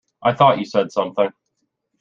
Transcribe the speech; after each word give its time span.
I 0.23 0.33
thought 0.33 0.57
you 0.57 0.65
said 0.65 0.91
something. 0.91 1.29